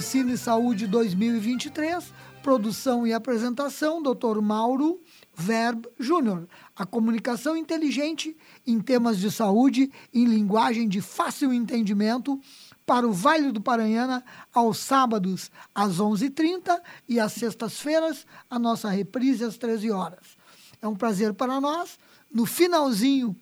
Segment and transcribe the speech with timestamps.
[0.00, 2.10] Medicina e Saúde 2023,
[2.42, 4.40] produção e apresentação, Dr.
[4.40, 4.98] Mauro
[5.34, 6.48] Verb Júnior.
[6.74, 8.34] A comunicação inteligente
[8.66, 12.40] em temas de saúde, em linguagem de fácil entendimento,
[12.86, 14.24] para o Vale do Paranhana,
[14.54, 20.38] aos sábados, às 11h30 e às sextas-feiras, a nossa reprise às 13 horas.
[20.80, 21.98] É um prazer para nós,
[22.32, 23.36] no finalzinho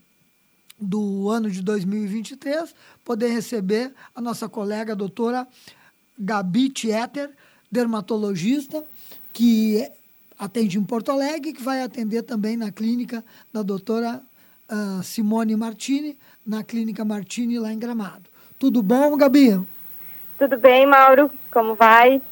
[0.80, 2.74] do ano de 2023,
[3.04, 5.46] poder receber a nossa colega a doutora
[6.18, 7.30] Gabi Tieter,
[7.70, 8.82] dermatologista,
[9.32, 9.88] que
[10.38, 14.20] atende em Porto Alegre, que vai atender também na clínica da doutora
[14.70, 16.16] uh, Simone Martini,
[16.46, 18.24] na clínica Martini, lá em Gramado.
[18.58, 19.60] Tudo bom, Gabi?
[20.38, 21.30] Tudo bem, Mauro?
[21.50, 22.22] Como vai?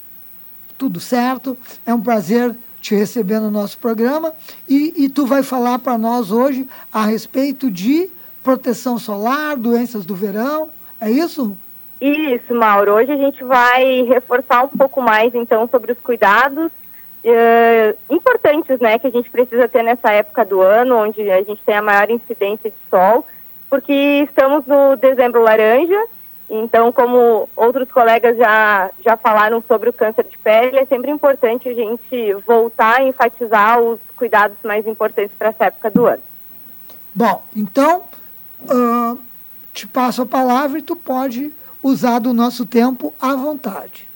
[0.79, 1.56] Tudo certo.
[1.85, 4.33] É um prazer te receber no nosso programa.
[4.69, 8.09] E, e tu vai falar para nós hoje a respeito de
[8.43, 10.71] proteção solar, doenças do verão.
[11.00, 11.56] É isso?
[12.01, 12.93] Isso, Mauro.
[12.95, 18.99] Hoje a gente vai reforçar um pouco mais, então, sobre os cuidados uh, importantes, né,
[18.99, 22.11] que a gente precisa ter nessa época do ano, onde a gente tem a maior
[22.11, 23.27] incidência de sol,
[23.71, 23.93] porque
[24.29, 26.01] estamos no dezembro laranja,
[26.49, 31.69] então, como outros colegas já, já falaram sobre o câncer de pele, é sempre importante
[31.69, 36.23] a gente voltar a enfatizar os cuidados mais importantes para essa época do ano.
[37.13, 38.05] Bom, então,
[38.63, 39.19] uh,
[39.73, 41.53] te passo a palavra e tu pode
[41.87, 44.09] usar do nosso tempo à vontade.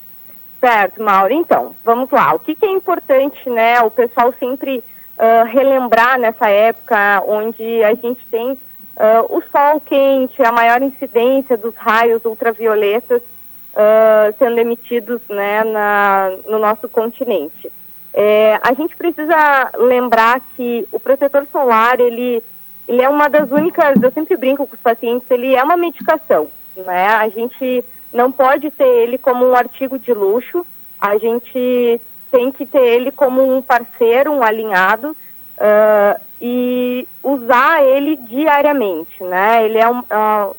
[0.60, 1.32] Certo, Mauro.
[1.32, 2.34] Então, vamos lá.
[2.34, 3.80] O que, que é importante, né?
[3.80, 8.58] O pessoal sempre uh, relembrar nessa época onde a gente tem
[9.00, 16.30] Uh, o sol quente, a maior incidência dos raios ultravioletas uh, sendo emitidos né, na,
[16.46, 17.72] no nosso continente.
[18.12, 22.42] É, a gente precisa lembrar que o protetor solar, ele,
[22.86, 26.48] ele é uma das únicas, eu sempre brinco com os pacientes, ele é uma medicação.
[26.76, 27.06] Né?
[27.06, 30.66] A gente não pode ter ele como um artigo de luxo,
[31.00, 32.00] a gente
[32.30, 39.64] tem que ter ele como um parceiro, um alinhado, uh, e usar ele diariamente, né?
[39.64, 40.56] Ele é, um, uh,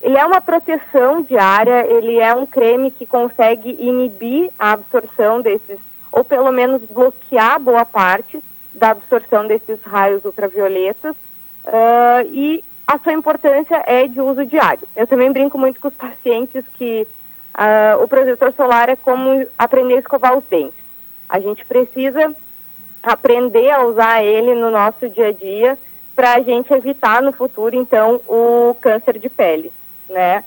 [0.00, 5.78] ele é uma proteção diária, ele é um creme que consegue inibir a absorção desses,
[6.10, 8.42] ou pelo menos bloquear boa parte
[8.74, 11.14] da absorção desses raios ultravioletas,
[11.66, 14.82] uh, e a sua importância é de uso diário.
[14.96, 17.06] Eu também brinco muito com os pacientes que
[17.54, 20.80] uh, o protetor solar é como aprender a escovar os dentes.
[21.28, 22.34] A gente precisa
[23.00, 25.78] aprender a usar ele no nosso dia a dia
[26.16, 29.72] para a gente evitar no futuro, então, o câncer de pele,
[30.08, 30.42] né?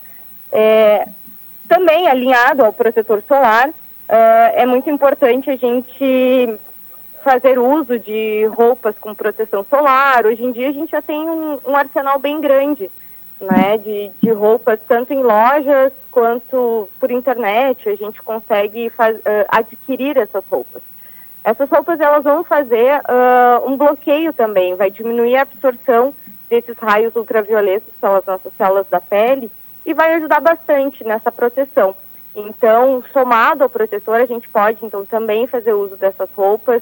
[0.51, 1.07] É,
[1.65, 3.73] também alinhado ao protetor solar, uh,
[4.53, 6.59] é muito importante a gente
[7.23, 10.25] fazer uso de roupas com proteção solar.
[10.25, 12.91] Hoje em dia a gente já tem um, um arsenal bem grande,
[13.39, 17.89] né, de, de roupas tanto em lojas quanto por internet.
[17.89, 20.81] A gente consegue faz, uh, adquirir essas roupas.
[21.43, 26.13] Essas roupas elas vão fazer uh, um bloqueio também, vai diminuir a absorção
[26.49, 29.51] desses raios ultravioletos pelas nossas células da pele
[29.85, 31.95] e vai ajudar bastante nessa proteção.
[32.35, 36.81] Então, somado ao protetor, a gente pode então também fazer uso dessas roupas,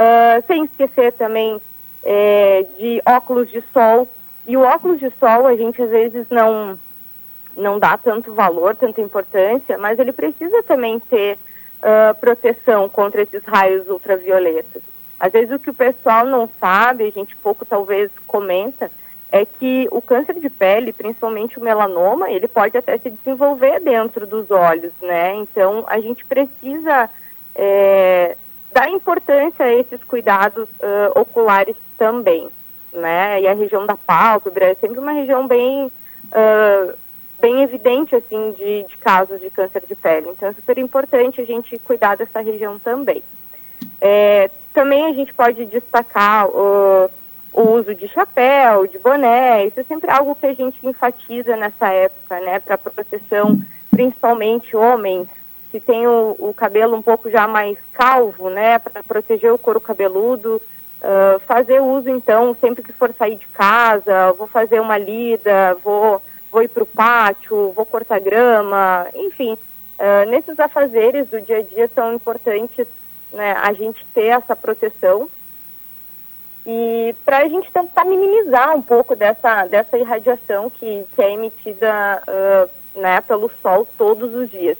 [0.00, 1.60] uh, sem esquecer também
[2.02, 4.08] é, de óculos de sol.
[4.46, 6.78] E o óculos de sol a gente às vezes não
[7.56, 11.36] não dá tanto valor, tanta importância, mas ele precisa também ter
[11.80, 14.82] uh, proteção contra esses raios ultravioletas.
[15.18, 18.90] Às vezes o que o pessoal não sabe, a gente pouco talvez comenta,
[19.32, 24.26] é que o câncer de pele, principalmente o melanoma, ele pode até se desenvolver dentro
[24.26, 25.34] dos olhos, né?
[25.34, 27.10] Então a gente precisa
[27.54, 28.36] é,
[28.80, 32.48] dar importância a esses cuidados uh, oculares também,
[32.90, 33.42] né?
[33.42, 36.94] E a região da pálpebra é sempre uma região bem uh,
[37.38, 40.28] bem evidente, assim, de, de casos de câncer de pele.
[40.30, 43.22] Então, é super importante a gente cuidar dessa região também.
[44.00, 47.10] É, também a gente pode destacar o,
[47.52, 51.88] o, uso de chapéu, de boné, isso é sempre algo que a gente enfatiza nessa
[51.88, 53.58] época, né, para proteção,
[53.90, 55.26] principalmente homens
[55.70, 59.80] que têm o, o, cabelo um pouco já mais calvo, né, para proteger o couro
[59.80, 60.60] cabeludo,
[61.00, 66.20] uh, fazer uso, então, sempre que for sair de casa, vou fazer uma lida, vou
[66.50, 71.62] vou ir para o pátio, vou cortar grama, enfim, uh, nesses afazeres do dia a
[71.62, 72.86] dia são importantes
[73.32, 75.30] né, a gente ter essa proteção
[76.66, 82.22] e para a gente tentar minimizar um pouco dessa, dessa irradiação que, que é emitida
[82.26, 84.76] uh, né, pelo sol todos os dias.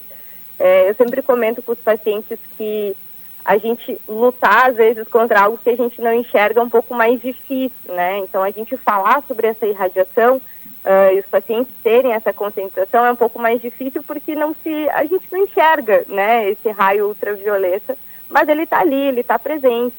[0.60, 2.94] É, eu sempre comento com os pacientes que
[3.42, 6.94] a gente lutar, às vezes, contra algo que a gente não enxerga é um pouco
[6.94, 8.18] mais difícil, né?
[8.18, 13.12] Então, a gente falar sobre essa irradiação uh, e os pacientes terem essa conscientização é
[13.12, 17.96] um pouco mais difícil porque não se, a gente não enxerga né, esse raio ultravioleta,
[18.28, 19.96] mas ele está ali, ele está presente.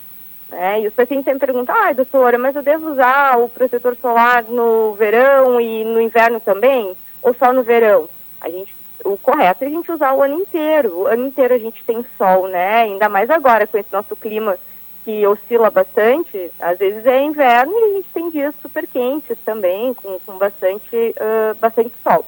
[0.48, 0.82] Né?
[0.82, 4.94] E os pacientes sempre perguntam, ah, doutora, mas eu devo usar o protetor solar no
[4.94, 6.96] verão e no inverno também?
[7.24, 8.08] Ou só no verão?
[8.40, 11.00] A gente, o correto é a gente usar o ano inteiro.
[11.00, 12.82] O ano inteiro a gente tem sol, né?
[12.84, 14.58] Ainda mais agora com esse nosso clima
[15.04, 19.94] que oscila bastante, às vezes é inverno e a gente tem dias super quentes também,
[19.96, 22.26] com, com bastante, uh, bastante sol.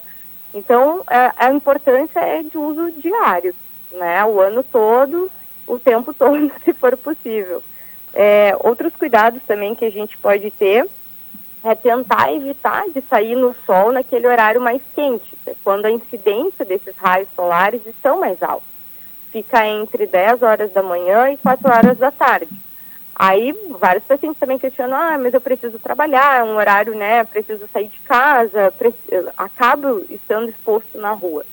[0.53, 3.53] Então, a, a, importância é de uso diário,
[3.91, 4.23] né?
[4.25, 5.31] O ano todo,
[5.67, 7.61] o tempo todo, se for possível.
[8.13, 10.87] É, outros cuidados também que a gente pode ter
[11.63, 16.95] é tentar evitar de sair no sol naquele horário mais quente, quando a incidência desses
[16.97, 18.67] raios solares estão mais altos.
[19.31, 22.49] Fica entre 10 horas da manhã e 4 horas da tarde.
[23.15, 27.67] Aí vários pacientes também questionam, ah, mas eu preciso trabalhar, é um horário, né, preciso
[27.71, 31.45] sair de casa, preciso, acabo estando exposto na rua.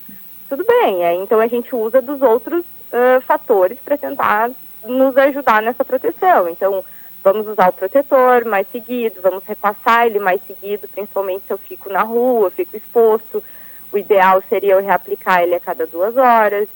[0.49, 1.03] tudo bem.
[1.03, 4.51] É, então a gente usa dos outros uh, fatores para tentar
[4.83, 6.49] nos ajudar nessa proteção.
[6.49, 6.83] Então,
[7.23, 11.89] vamos usar o protetor mais seguido, vamos repassar ele mais seguido, principalmente se eu fico
[11.89, 13.43] na rua, fico exposto.
[13.91, 16.67] O ideal seria eu reaplicar ele a cada duas horas.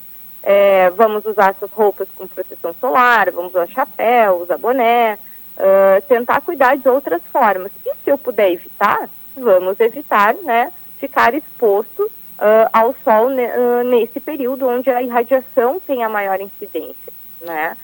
[0.43, 5.17] É, vamos usar essas roupas com proteção solar, vamos usar chapéu, usar boné,
[5.57, 7.71] uh, tentar cuidar de outras formas.
[7.83, 14.19] E se eu puder evitar, vamos evitar, né, ficar exposto uh, ao sol uh, nesse
[14.19, 17.11] período onde a irradiação tem a maior incidência,
[17.41, 17.75] né.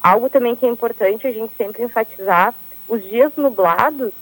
[0.00, 2.54] Algo também que é importante a gente sempre enfatizar,
[2.88, 4.12] os dias nublados,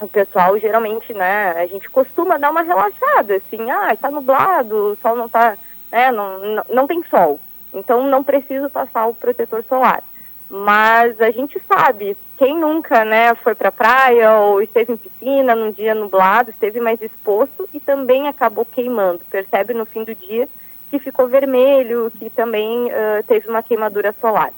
[0.00, 4.96] o pessoal geralmente, né, a gente costuma dar uma relaxada, assim, ah, está nublado, o
[5.02, 5.56] sol não está
[5.90, 6.12] né?
[6.12, 7.40] Não, não, não tem sol.
[7.72, 10.02] Então não preciso passar o protetor solar.
[10.48, 15.70] Mas a gente sabe, quem nunca né, foi para praia ou esteve em piscina num
[15.70, 19.20] dia nublado, esteve mais exposto e também acabou queimando.
[19.30, 20.48] Percebe no fim do dia
[20.90, 24.50] que ficou vermelho, que também uh, teve uma queimadura solar.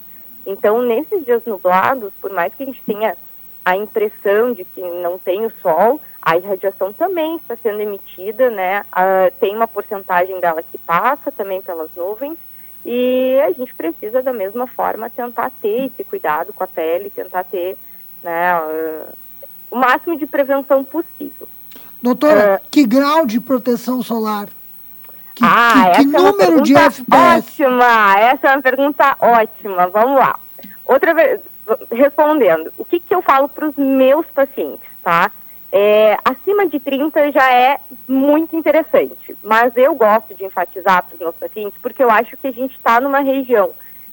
[0.47, 3.17] Então, nesses dias nublados, por mais que a gente tenha
[3.65, 8.83] a impressão de que não tem o sol, a irradiação também está sendo emitida, né?
[8.93, 12.39] Uh, tem uma porcentagem dela que passa também pelas nuvens
[12.85, 17.45] e a gente precisa da mesma forma tentar ter esse cuidado com a pele, tentar
[17.45, 17.77] ter,
[18.23, 19.15] né, uh,
[19.71, 21.49] o máximo de prevenção possível.
[22.01, 24.49] Doutora, uh, que grau de proteção solar?
[25.35, 27.63] Que, ah, que, que é número de FPS?
[27.63, 29.89] Ótima, essa é uma pergunta ótima.
[29.89, 30.39] Vamos lá.
[30.85, 31.41] Outra vez,
[31.91, 35.31] respondendo, o que, que eu falo para os meus pacientes, tá?
[35.75, 41.21] É, acima de 30 já é muito interessante, mas eu gosto de enfatizar para os
[41.21, 43.71] meus pacientes porque eu acho que a gente está numa região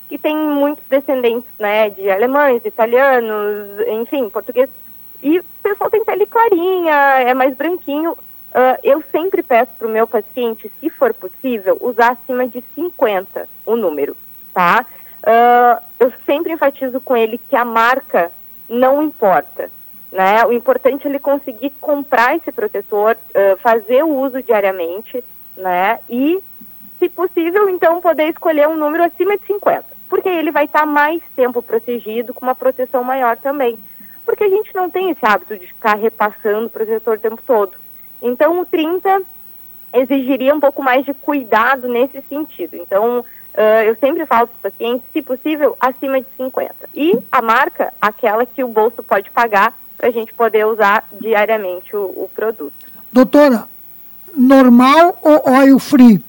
[0.07, 4.69] que tem muitos descendentes né, de alemães, italianos, enfim, português,
[5.21, 8.17] e o pessoal tem pele clarinha, é mais branquinho.
[8.49, 13.47] Uh, eu sempre peço para o meu paciente, se for possível, usar acima de 50
[13.65, 14.17] o número,
[14.53, 14.85] tá?
[15.21, 18.31] Uh, eu sempre enfatizo com ele que a marca
[18.67, 19.69] não importa.
[20.11, 20.43] Né?
[20.45, 25.23] O importante é ele conseguir comprar esse protetor, uh, fazer o uso diariamente,
[25.55, 25.99] né?
[26.09, 26.41] E,
[26.97, 31.21] se possível, então, poder escolher um número acima de 50, porque ele vai estar mais
[31.35, 33.77] tempo protegido, com uma proteção maior também.
[34.25, 37.73] Porque a gente não tem esse hábito de ficar repassando o protetor o tempo todo.
[38.21, 39.21] Então, o 30
[39.93, 42.75] exigiria um pouco mais de cuidado nesse sentido.
[42.75, 43.25] Então,
[43.59, 46.73] Uh, eu sempre falo para os pacientes, se possível, acima de 50.
[46.95, 51.93] E a marca, aquela que o bolso pode pagar para a gente poder usar diariamente
[51.95, 52.71] o, o, produto.
[53.11, 53.67] Doutora,
[54.33, 56.23] normal ou oil free?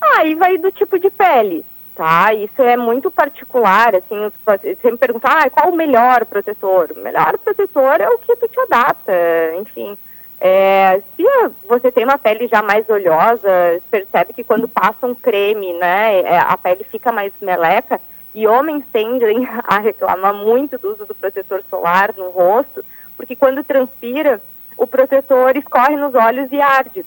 [0.00, 2.32] Aí ah, vai do tipo de pele, tá?
[2.32, 6.92] Isso é muito particular, assim, os pacientes sempre perguntam, ah, qual o melhor protetor?
[6.96, 9.12] O melhor protetor é o que tu te adapta,
[9.60, 9.98] enfim.
[10.40, 11.24] É, se
[11.66, 13.48] você tem uma pele já mais oleosa,
[13.90, 18.00] percebe que quando passa um creme, né, é, a pele fica mais meleca,
[18.34, 22.84] e homens tendem a reclamar muito do uso do protetor solar no rosto,
[23.16, 24.40] porque quando transpira,
[24.76, 27.04] o protetor escorre nos olhos e arde.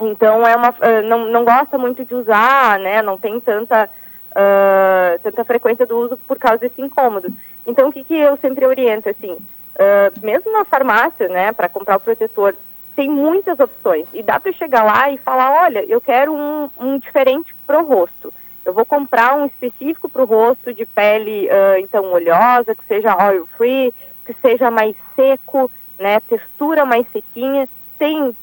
[0.00, 3.02] Então é uma, uh, não, não gosta muito de usar, né?
[3.02, 3.88] Não tem tanta,
[4.30, 7.32] uh, tanta frequência do uso por causa desse incômodo.
[7.66, 9.36] Então o que, que eu sempre oriento assim,
[9.74, 12.54] uh, mesmo na farmácia, né, para comprar o protetor,
[12.94, 16.98] tem muitas opções e dá para chegar lá e falar, olha, eu quero um, um
[16.98, 18.32] diferente pro rosto.
[18.64, 23.16] Eu vou comprar um específico para o rosto de pele, uh, então, oleosa, que seja
[23.28, 23.92] oil free,
[24.24, 27.68] que seja mais seco, né, textura mais sequinha.
[27.98, 28.34] Tem uh,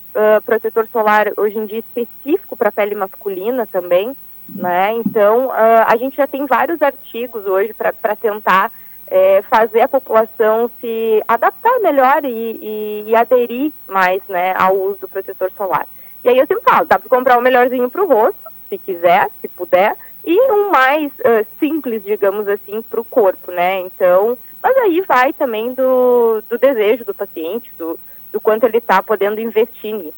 [0.46, 4.16] protetor solar hoje em dia específico para pele masculina também,
[4.48, 4.94] né?
[4.94, 8.72] Então, uh, a gente já tem vários artigos hoje para tentar
[9.12, 15.00] é, fazer a população se adaptar melhor e, e, e, aderir mais, né, ao uso
[15.02, 15.86] do protetor solar.
[16.24, 18.40] E aí eu sempre falo, dá para comprar o melhorzinho para o rosto,
[18.70, 23.82] se quiser, se puder, e um mais uh, simples, digamos assim, para o corpo, né?
[23.82, 28.00] Então, mas aí vai também do, do desejo do paciente, do,
[28.32, 30.14] do quanto ele está podendo investir nisso.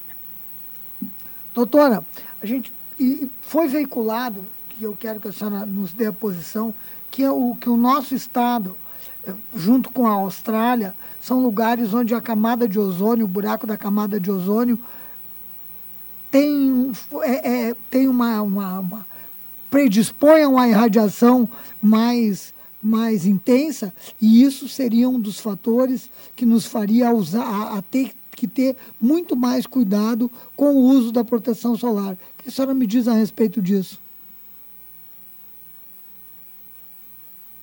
[1.52, 2.04] Doutora,
[2.42, 2.72] a gente
[3.42, 6.76] foi veiculado, que eu quero que a senhora nos dê a posição,
[7.10, 8.78] que, é o, que o nosso estado,
[9.56, 14.20] junto com a Austrália, são lugares onde a camada de ozônio, o buraco da camada
[14.20, 14.78] de ozônio,
[16.30, 19.08] tem, é, é, tem uma, uma, uma
[19.70, 21.48] predispõe a uma irradiação
[21.82, 27.82] mais, mais intensa, e isso seria um dos fatores que nos faria usar, a, a
[27.82, 32.14] ter que ter muito mais cuidado com o uso da proteção solar.
[32.14, 34.03] O que a senhora me diz a respeito disso?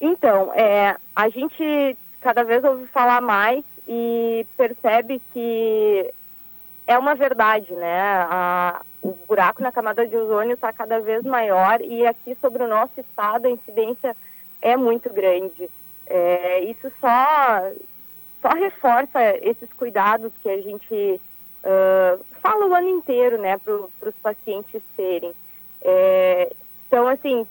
[0.00, 6.11] Então, é, a gente cada vez ouve falar mais e percebe que
[6.87, 8.00] é uma verdade, né?
[8.00, 12.69] A, o buraco na camada de ozônio está cada vez maior e aqui sobre o
[12.69, 14.16] nosso estado a incidência
[14.61, 15.71] é muito grande.
[16.07, 17.71] É, isso só,
[18.42, 21.21] só reforça esses cuidados que a gente
[21.64, 23.75] uh, fala o ano inteiro, né, para
[24.09, 25.33] os pacientes terem.
[25.83, 26.52] É,
[26.87, 27.47] então, assim,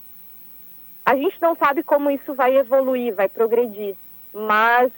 [1.10, 3.96] a gente não sabe como isso vai evoluir, vai progredir,
[4.32, 4.92] mas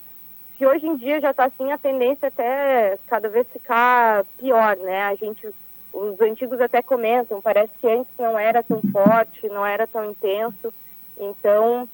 [0.57, 5.03] se hoje em dia já está assim, a tendência até cada vez ficar pior, né?
[5.03, 5.47] A gente,
[5.93, 10.73] os antigos até comentam, parece que antes não era tão forte, não era tão intenso,
[11.17, 11.87] então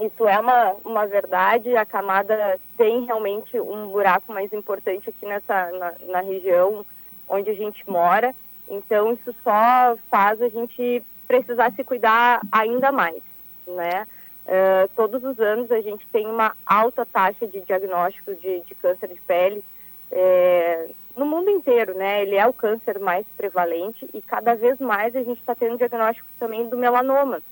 [0.00, 5.70] isso é uma, uma verdade, a camada tem realmente um buraco mais importante aqui nessa,
[5.70, 6.84] na, na região
[7.28, 8.34] onde a gente mora,
[8.68, 13.22] então isso só faz a gente precisar se cuidar ainda mais,
[13.66, 14.06] né?
[14.46, 19.08] Uh, todos os anos a gente tem uma alta taxa de diagnóstico de, de câncer
[19.08, 19.64] de pele
[20.10, 22.22] é, no mundo inteiro, né?
[22.22, 26.28] Ele é o câncer mais prevalente e cada vez mais a gente está tendo diagnóstico
[26.38, 27.42] também do melanoma,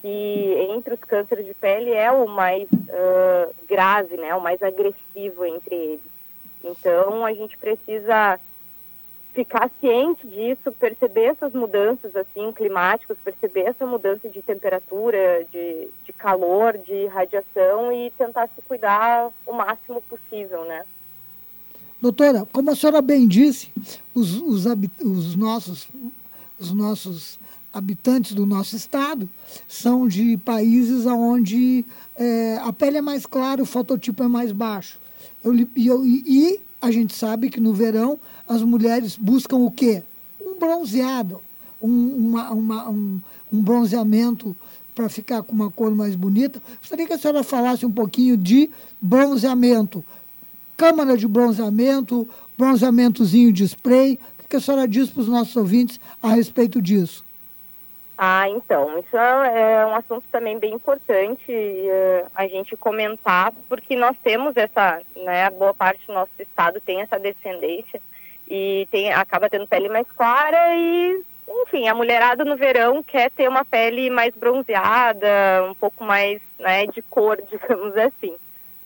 [0.00, 4.34] que entre os cânceres de pele é o mais uh, grave, né?
[4.34, 6.16] O mais agressivo entre eles.
[6.64, 8.38] Então a gente precisa
[9.36, 16.12] ficar ciente disso, perceber essas mudanças assim climáticas, perceber essa mudança de temperatura, de, de
[16.14, 20.84] calor, de radiação e tentar se cuidar o máximo possível, né?
[22.00, 23.70] Doutora, como a senhora bem disse,
[24.14, 24.64] os, os,
[25.04, 25.86] os nossos,
[26.58, 27.38] os nossos
[27.70, 29.28] habitantes do nosso estado
[29.68, 31.84] são de países onde
[32.16, 34.98] é, a pele é mais clara, o fototipo é mais baixo.
[35.44, 38.18] Eu, eu, e a gente sabe que no verão
[38.48, 40.02] as mulheres buscam o quê?
[40.40, 41.40] Um bronzeado,
[41.80, 43.20] um, uma, uma, um,
[43.52, 44.56] um bronzeamento
[44.94, 46.62] para ficar com uma cor mais bonita.
[46.80, 50.04] Gostaria que a senhora falasse um pouquinho de bronzeamento.
[50.76, 54.18] Câmara de bronzeamento, bronzeamentozinho de spray.
[54.42, 57.24] O que a senhora diz para os nossos ouvintes a respeito disso?
[58.18, 64.16] Ah, então, isso é um assunto também bem importante uh, a gente comentar, porque nós
[64.24, 68.00] temos essa, né, boa parte do nosso estado tem essa descendência
[68.48, 73.48] e tem, acaba tendo pele mais clara e, enfim, a mulherada no verão quer ter
[73.48, 75.28] uma pele mais bronzeada,
[75.68, 78.34] um pouco mais né, de cor, digamos assim.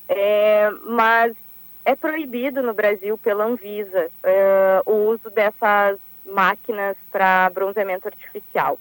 [0.09, 1.37] É, mas
[1.85, 8.76] é proibido no Brasil pela Anvisa é, o uso dessas máquinas para bronzeamento artificial.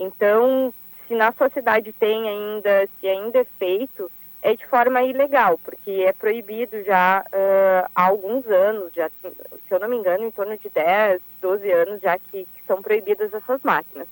[0.00, 0.72] Então,
[1.06, 4.10] se na sociedade tem ainda, se ainda é feito,
[4.40, 9.78] é de forma ilegal, porque é proibido já uh, há alguns anos, já, se eu
[9.78, 13.60] não me engano, em torno de 10, 12 anos já que, que, são proibidas essas
[13.62, 14.08] máquinas.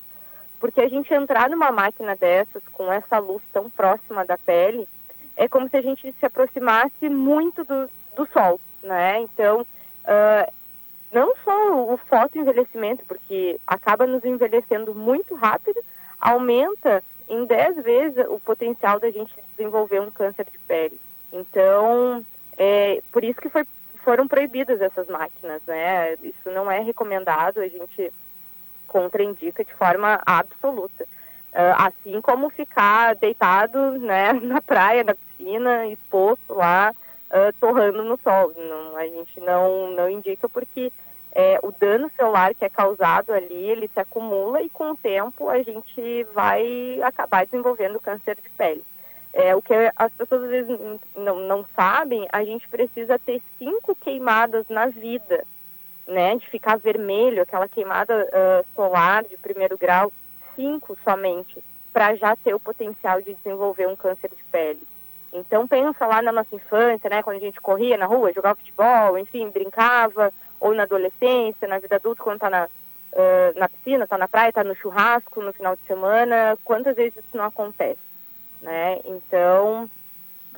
[0.61, 4.87] Porque a gente entrar numa máquina dessas, com essa luz tão próxima da pele,
[5.37, 9.21] é como se a gente se aproximasse muito do, do sol, né?
[9.21, 10.53] Então, uh,
[11.13, 15.81] não só o fotoenvelhecimento, porque acaba nos envelhecendo muito rápido,
[16.21, 21.01] aumenta em 10 vezes o potencial da gente desenvolver um câncer de pele.
[21.33, 22.25] Então,
[22.57, 23.65] é, por isso que foi,
[24.03, 26.15] foram proibidas essas máquinas, né?
[26.23, 28.13] Isso não é recomendado, a gente
[28.87, 31.05] contraindica de forma absoluta.
[31.51, 36.95] Uh, assim como ficar deitado né, na praia, na piscina, exposto lá,
[37.31, 38.53] uh, torrando no sol.
[38.57, 40.93] Não, a gente não, não indica porque
[41.33, 45.49] é, o dano celular que é causado ali, ele se acumula e com o tempo
[45.49, 48.85] a gente vai acabar desenvolvendo câncer de pele.
[49.33, 50.81] É, o que as pessoas às vezes
[51.15, 55.45] não, não sabem, a gente precisa ter cinco queimadas na vida,
[56.07, 56.35] né?
[56.37, 60.11] De ficar vermelho, aquela queimada uh, solar de primeiro grau,
[60.57, 61.63] cinco somente,
[61.93, 64.83] para já ter o potencial de desenvolver um câncer de pele.
[65.33, 67.23] Então pensa lá na nossa infância, né?
[67.23, 71.97] Quando a gente corria na rua, jogava futebol, enfim, brincava, ou na adolescência, na vida
[71.97, 75.77] adulta, quando está na, uh, na piscina, está na praia, está no churrasco, no final
[75.77, 78.01] de semana, quantas vezes isso não acontece,
[78.63, 78.99] né?
[79.05, 79.89] Então,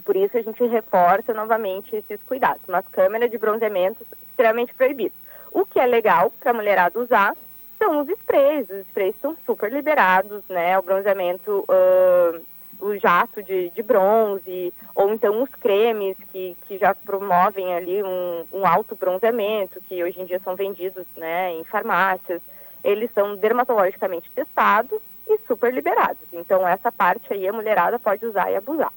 [0.04, 2.62] por isso a gente reforça novamente esses cuidados.
[2.68, 5.14] Mas câmera de bronzeamento extremamente proibido.
[5.52, 7.36] O que é legal para a mulherada usar
[7.78, 8.68] são os sprays.
[8.70, 10.78] Os sprays são super liberados, né?
[10.78, 12.40] O bronzeamento uh,
[12.80, 18.44] o jato de, de bronze, ou então os cremes que, que já promovem ali um,
[18.52, 22.40] um alto bronzeamento, que hoje em dia são vendidos né, em farmácias.
[22.82, 26.26] Eles são dermatologicamente testados e super liberados.
[26.32, 28.92] Então, essa parte aí a mulherada pode usar e abusar.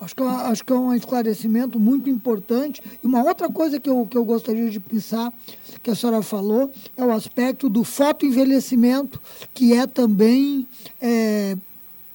[0.00, 2.82] Acho que, é acho que é um esclarecimento muito importante.
[3.02, 5.32] E uma outra coisa que eu, que eu gostaria de pensar,
[5.82, 9.20] que a senhora falou, é o aspecto do fotoenvelhecimento,
[9.54, 10.66] que é também
[11.00, 11.56] é,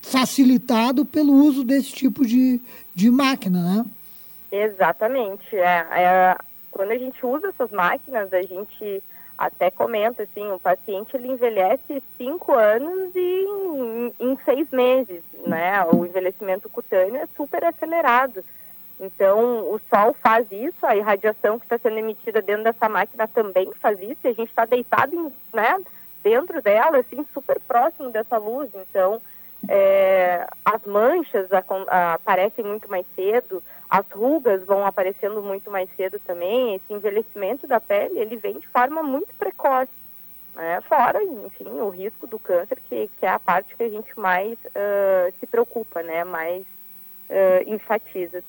[0.02, 2.60] facilitado pelo uso desse tipo de,
[2.94, 3.86] de máquina, né?
[4.52, 5.56] Exatamente.
[5.56, 6.38] É, é,
[6.70, 9.04] quando a gente usa essas máquinas, a gente
[9.38, 15.84] até comenta assim, o paciente ele envelhece cinco anos e em, em seis meses, né?
[15.94, 18.44] O envelhecimento cutâneo é super acelerado.
[19.00, 23.72] Então, o sol faz isso, a irradiação que está sendo emitida dentro dessa máquina também
[23.82, 25.80] faz isso, e a gente está deitado em, né,
[26.22, 28.70] dentro dela, assim, super próximo dessa luz.
[28.76, 29.20] Então,
[29.68, 35.90] é, as manchas a, a, aparecem muito mais cedo, as rugas vão aparecendo muito mais
[35.96, 36.76] cedo também.
[36.76, 39.92] Esse envelhecimento da pele, ele vem de forma muito precoce.
[40.56, 40.82] Né?
[40.82, 44.54] Fora, enfim, o risco do câncer, que, que é a parte que a gente mais
[44.54, 46.24] uh, se preocupa, né?
[46.24, 48.44] mais uh, enfatiza.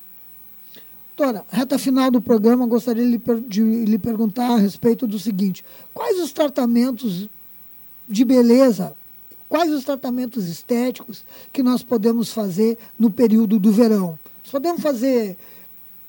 [1.17, 3.05] Doutora, reta final do programa, gostaria
[3.47, 7.29] de lhe, perguntar a respeito do seguinte: quais os tratamentos
[8.09, 8.97] de beleza,
[9.53, 14.19] quais os tratamentos estéticos que nós podemos fazer no período do verão?
[14.43, 15.37] Nós podemos fazer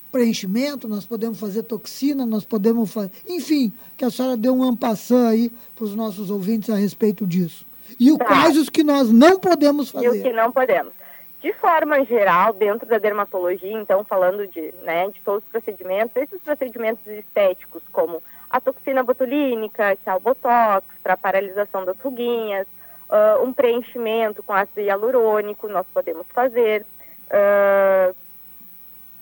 [0.10, 3.12] preenchimento, nós podemos fazer toxina, nós podemos fazer.
[3.28, 7.66] Enfim, que a senhora dê um ampassã aí para os nossos ouvintes a respeito disso.
[8.00, 8.24] E tá.
[8.24, 10.16] quais os que nós não podemos fazer?
[10.16, 10.94] E o que não podemos.
[11.42, 16.42] De forma geral, dentro da dermatologia, então, falando de, né, de todos os procedimentos, esses
[16.42, 22.66] procedimentos estéticos, como a toxina botulínica, que é o botox, para paralisação das ruguinhas,
[23.14, 26.86] uh, um preenchimento com ácido hialurônico, nós podemos fazer.
[27.30, 28.16] Uh,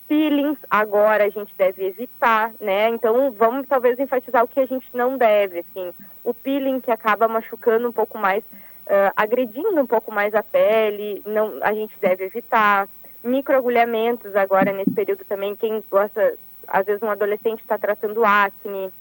[0.08, 2.90] peelings, agora a gente deve evitar, né?
[2.90, 5.94] Então, vamos talvez enfatizar o que a gente não deve, assim.
[6.22, 11.22] O peeling que acaba machucando um pouco mais uh, agredindo um pouco mais a pele,
[11.26, 12.88] não, a gente deve evitar.
[13.24, 16.34] Microagulhamentos agora nesse período também, quem gosta,
[16.68, 18.92] às vezes um adolescente está tratando acne,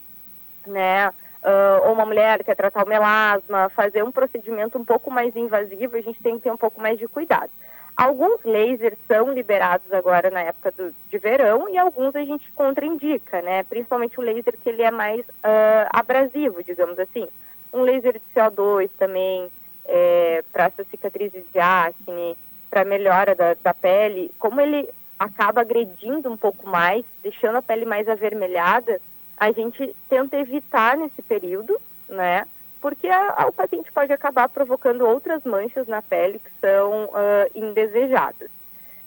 [0.66, 1.10] né?
[1.42, 5.96] Uh, ou uma mulher quer tratar o melasma, fazer um procedimento um pouco mais invasivo,
[5.96, 7.50] a gente tem que ter um pouco mais de cuidado.
[7.96, 13.42] Alguns lasers são liberados agora na época do, de verão e alguns a gente contraindica,
[13.42, 13.62] né?
[13.62, 17.26] Principalmente o laser que ele é mais uh, abrasivo, digamos assim.
[17.72, 19.48] Um laser de CO2 também,
[19.86, 22.36] é, para essas cicatrizes de acne,
[22.70, 27.84] para melhora da, da pele, como ele acaba agredindo um pouco mais, deixando a pele
[27.84, 29.00] mais avermelhada,
[29.40, 32.46] a gente tenta evitar nesse período, né?
[32.80, 37.50] Porque a, a, o paciente pode acabar provocando outras manchas na pele que são uh,
[37.54, 38.50] indesejadas.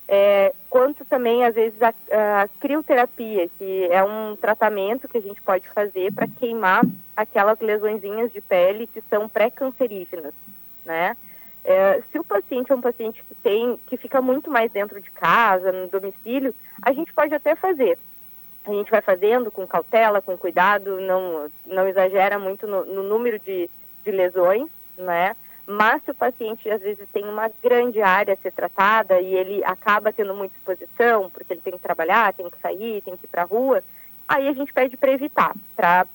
[0.06, 1.94] É, quanto também, às vezes, a,
[2.42, 6.84] a, crioterapia, que é um tratamento que a gente pode fazer para queimar
[7.16, 10.34] aquelas lesõezinhas de pele que são pré-cancerígenas
[10.86, 11.16] né?
[11.64, 15.10] É, se o paciente é um paciente que tem, que fica muito mais dentro de
[15.12, 17.98] casa, no domicílio, a gente pode até fazer.
[18.66, 23.38] A gente vai fazendo com cautela, com cuidado, não, não exagera muito no, no número
[23.40, 23.70] de,
[24.06, 25.36] de lesões, né?
[25.66, 29.64] Mas se o paciente às vezes tem uma grande área a ser tratada e ele
[29.64, 33.30] acaba tendo muita exposição, porque ele tem que trabalhar, tem que sair, tem que ir
[33.30, 33.82] para a rua,
[34.28, 36.06] aí a gente pede para evitar, para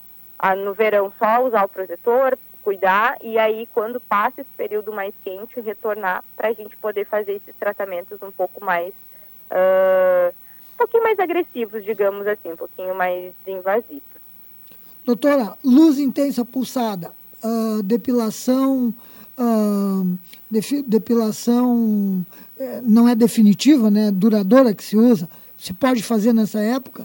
[0.57, 5.59] no verão só usar o protetor, cuidar e aí quando passa esse período mais quente
[5.61, 8.93] retornar para a gente poder fazer esses tratamentos um pouco mais
[9.51, 10.35] uh,
[10.79, 14.03] pouquinho mais agressivos digamos assim um pouquinho mais invasivos
[15.05, 17.13] doutora luz intensa pulsada
[17.45, 18.95] uh, depilação
[19.39, 20.19] uh,
[20.87, 22.25] depilação
[22.59, 27.05] eh, não é definitiva né duradoura que se usa se pode fazer nessa época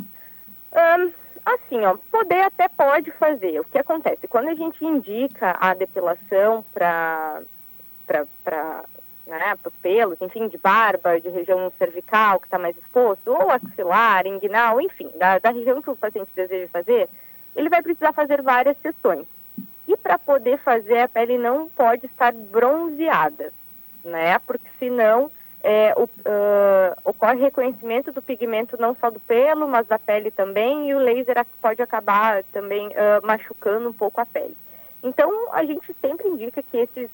[0.73, 1.11] um,
[1.45, 3.59] Assim, ó, poder até pode fazer.
[3.59, 4.27] O que acontece?
[4.29, 7.41] Quando a gente indica a depilação para
[9.37, 14.25] né, os pelos, enfim, de barba, de região cervical que está mais exposto, ou axilar,
[14.25, 17.09] inguinal, enfim, da, da região que o paciente deseja fazer,
[17.55, 19.25] ele vai precisar fazer várias sessões.
[19.87, 23.51] E para poder fazer, a pele não pode estar bronzeada,
[24.03, 24.39] né?
[24.39, 25.29] Porque senão
[25.61, 30.89] é, o, uh, ocorre reconhecimento do pigmento não só do pelo, mas da pele também,
[30.89, 34.55] e o laser pode acabar também uh, machucando um pouco a pele.
[35.01, 37.09] Então, a gente sempre indica que esses,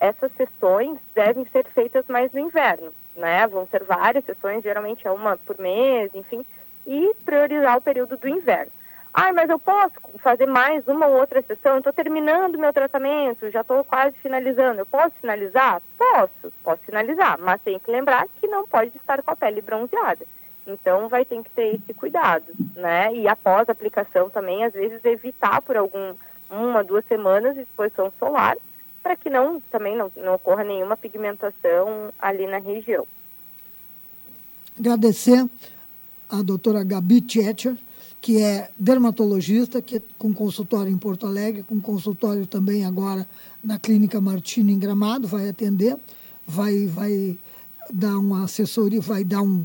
[0.00, 3.46] essas sessões devem ser feitas mais no inverno, né?
[3.46, 6.44] Vão ser várias sessões, geralmente é uma por mês, enfim,
[6.86, 8.72] e priorizar o período do inverno.
[9.12, 11.78] Ah, mas eu posso fazer mais uma ou outra sessão?
[11.78, 14.80] Estou terminando meu tratamento, já estou quase finalizando.
[14.80, 15.80] Eu posso finalizar?
[15.96, 20.26] Posso, posso finalizar, mas tem que lembrar que não pode estar com a pele bronzeada.
[20.66, 23.14] Então vai ter que ter esse cuidado, né?
[23.14, 26.14] E após a aplicação também, às vezes evitar por algum
[26.50, 28.56] uma, duas semanas exposição solar,
[29.04, 33.06] para que não também não, não ocorra nenhuma pigmentação ali na região.
[34.80, 35.46] Agradecer
[36.26, 37.76] a doutora Gabi Tietcher,
[38.20, 43.28] que é dermatologista, que é com consultório em Porto Alegre, com consultório também agora
[43.62, 45.98] na Clínica Martini em Gramado, vai atender,
[46.46, 47.38] vai, vai
[47.92, 49.64] dar uma assessoria, vai dar um,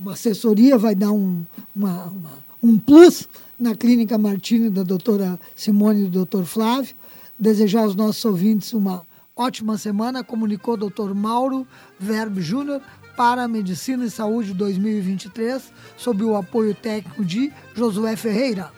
[0.00, 6.00] uma assessoria, vai dar um, uma, uma, um plus na Clínica Martini da doutora Simone
[6.00, 6.94] e do doutor Flávio.
[7.38, 9.02] Desejar aos nossos ouvintes uma
[9.36, 11.66] ótima semana, comunicou o doutor Mauro
[11.98, 12.80] Verbo Júnior
[13.14, 18.72] para a Medicina e Saúde 2023, sob o apoio técnico de Josué Ferreira.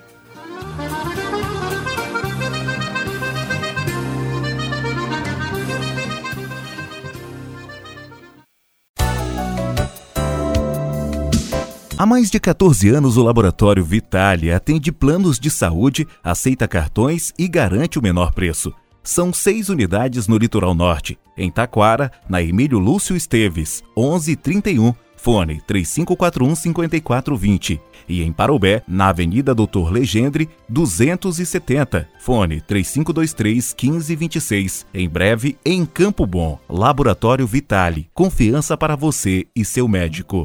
[11.98, 17.48] Há mais de 14 anos, o Laboratório Vitale atende planos de saúde, aceita cartões e
[17.48, 18.72] garante o menor preço.
[19.02, 27.80] São seis unidades no Litoral Norte, em Taquara, na Emílio Lúcio Esteves, 1131, fone 3541-5420.
[28.08, 34.86] E em Parobé, na Avenida Doutor Legendre, 270, fone 3523-1526.
[34.94, 40.44] Em breve, em Campo Bom, Laboratório Vitale, confiança para você e seu médico.